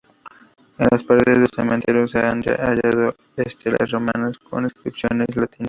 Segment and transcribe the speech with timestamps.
[0.79, 5.59] En las paredes del cementerio se han hallado estelas romanas con inscripciones latinas.